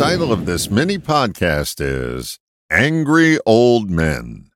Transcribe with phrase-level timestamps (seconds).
[0.00, 2.38] title of this mini podcast is
[2.70, 4.50] Angry Old Men.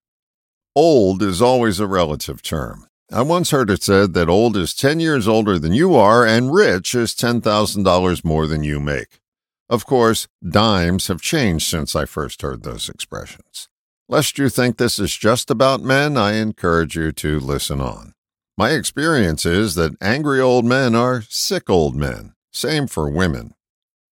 [0.74, 2.86] Old is always a relative term.
[3.13, 6.54] I once heard it said that old is 10 years older than you are and
[6.54, 9.20] rich is $10,000 more than you make.
[9.68, 13.68] Of course, dimes have changed since I first heard those expressions.
[14.08, 18.14] Lest you think this is just about men, I encourage you to listen on.
[18.56, 22.32] My experience is that angry old men are sick old men.
[22.50, 23.52] Same for women.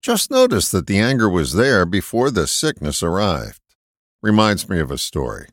[0.07, 3.61] Just notice that the anger was there before the sickness arrived.
[4.23, 5.49] Reminds me of a story.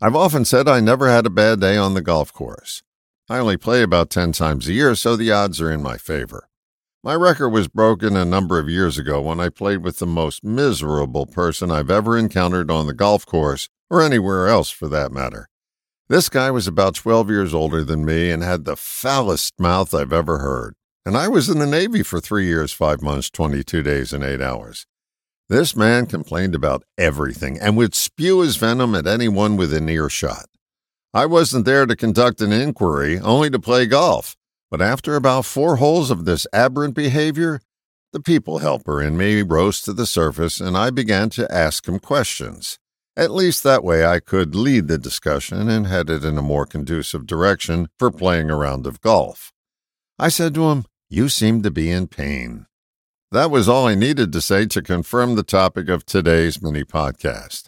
[0.00, 2.82] I've often said I never had a bad day on the golf course.
[3.28, 6.48] I only play about 10 times a year, so the odds are in my favor.
[7.02, 10.42] My record was broken a number of years ago when I played with the most
[10.42, 15.50] miserable person I've ever encountered on the golf course, or anywhere else for that matter.
[16.08, 20.10] This guy was about 12 years older than me and had the foulest mouth I've
[20.10, 20.74] ever heard.
[21.06, 24.40] And I was in the Navy for three years, five months, 22 days, and eight
[24.40, 24.86] hours.
[25.50, 30.46] This man complained about everything and would spew his venom at anyone within earshot.
[31.12, 34.34] I wasn't there to conduct an inquiry, only to play golf.
[34.70, 37.60] But after about four holes of this aberrant behavior,
[38.14, 41.98] the people helper in me rose to the surface and I began to ask him
[41.98, 42.78] questions.
[43.16, 46.64] At least that way I could lead the discussion and head it in a more
[46.64, 49.52] conducive direction for playing a round of golf.
[50.18, 52.66] I said to him, You seem to be in pain.
[53.30, 57.66] That was all I needed to say to confirm the topic of today's mini podcast.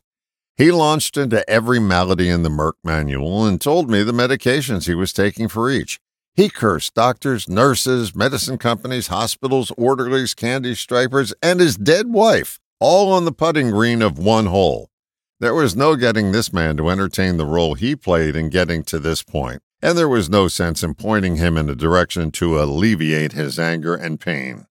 [0.56, 4.96] He launched into every malady in the Merck manual and told me the medications he
[4.96, 6.00] was taking for each.
[6.34, 13.12] He cursed doctors, nurses, medicine companies, hospitals, orderlies, candy stripers, and his dead wife, all
[13.12, 14.90] on the putting green of one hole.
[15.38, 18.98] There was no getting this man to entertain the role he played in getting to
[18.98, 23.34] this point, and there was no sense in pointing him in a direction to alleviate
[23.34, 24.66] his anger and pain.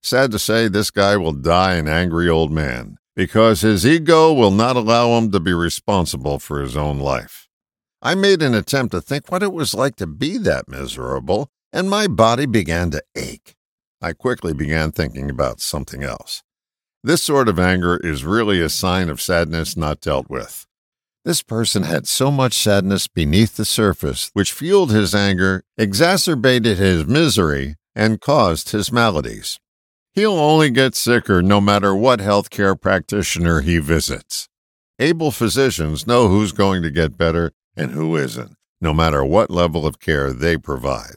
[0.00, 4.52] Sad to say, this guy will die an angry old man because his ego will
[4.52, 7.48] not allow him to be responsible for his own life.
[8.00, 11.90] I made an attempt to think what it was like to be that miserable, and
[11.90, 13.56] my body began to ache.
[14.00, 16.44] I quickly began thinking about something else.
[17.02, 20.64] This sort of anger is really a sign of sadness not dealt with.
[21.24, 27.06] This person had so much sadness beneath the surface, which fueled his anger, exacerbated his
[27.06, 29.58] misery, and caused his maladies.
[30.12, 34.50] He'll only get sicker no matter what healthcare practitioner he visits.
[34.98, 39.86] Able physicians know who's going to get better and who isn't, no matter what level
[39.86, 41.14] of care they provide.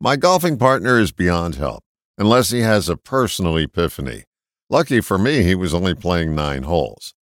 [0.00, 1.82] My golfing partner is beyond help,
[2.16, 4.22] unless he has a personal epiphany.
[4.70, 7.14] Lucky for me, he was only playing nine holes.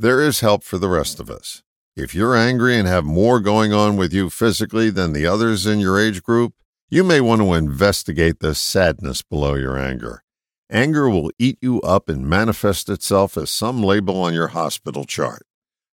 [0.00, 1.64] There is help for the rest of us.
[1.96, 5.80] If you're angry and have more going on with you physically than the others in
[5.80, 6.54] your age group,
[6.88, 10.22] you may want to investigate the sadness below your anger.
[10.70, 15.42] Anger will eat you up and manifest itself as some label on your hospital chart.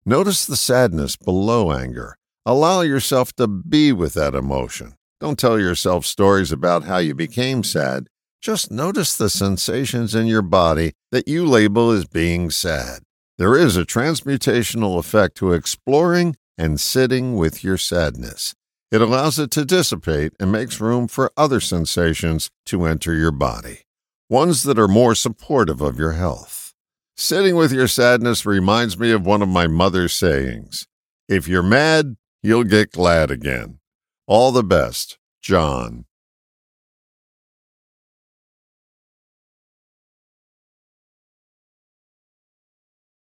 [0.05, 2.15] Notice the sadness below anger.
[2.45, 4.93] Allow yourself to be with that emotion.
[5.19, 8.05] Don't tell yourself stories about how you became sad.
[8.39, 12.99] Just notice the sensations in your body that you label as being sad.
[13.37, 18.55] There is a transmutational effect to exploring and sitting with your sadness.
[18.91, 23.81] It allows it to dissipate and makes room for other sensations to enter your body,
[24.29, 26.73] ones that are more supportive of your health.
[27.17, 30.87] Sitting with your sadness reminds me of one of my mother's sayings
[31.27, 33.79] If you're mad, you'll get glad again.
[34.27, 36.05] All the best, John.